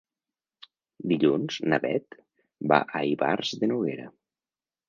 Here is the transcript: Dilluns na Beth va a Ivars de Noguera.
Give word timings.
Dilluns 1.11 1.59
na 1.73 1.79
Beth 1.85 2.19
va 2.73 2.81
a 3.01 3.05
Ivars 3.13 3.55
de 3.65 3.71
Noguera. 3.73 4.09